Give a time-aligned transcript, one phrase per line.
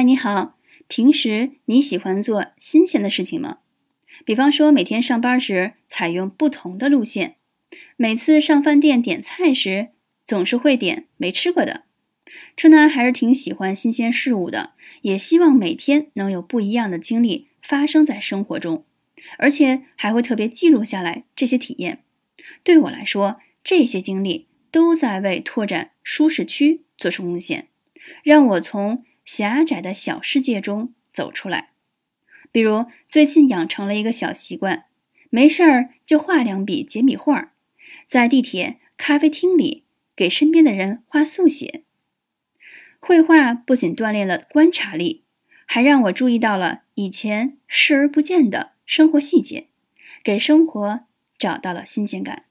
[0.00, 0.56] 哎，你好，
[0.88, 3.58] 平时你喜欢做新鲜的事情吗？
[4.24, 7.36] 比方说每天上班时采用不同的路线，
[7.98, 9.88] 每次上饭店点菜时
[10.24, 11.82] 总是会点没吃过的。
[12.56, 18.86] 春楠还是挺喜欢新鲜事物的，也希望每天能有不一样的经历发生在生活中，
[19.36, 22.02] 而且还会特别记录下来这些体验。
[22.64, 27.68] 对我来说，这些经历都在为拓展舒适区做出贡献，
[28.24, 31.70] 让我从狭窄的小世界中走出来。
[32.52, 34.86] 比如，最近养成了一个小习惯，
[35.30, 37.52] 没事儿就画两笔简笔画，
[38.06, 39.84] 在地铁、咖啡厅里
[40.16, 41.84] 给身边的人画速写。
[42.98, 45.24] 绘画不仅锻炼了观察力，
[45.64, 49.68] 还让我注意到了以前视而不见的生活细节，
[50.22, 51.00] 给生活
[51.38, 52.44] 找到了新鲜感。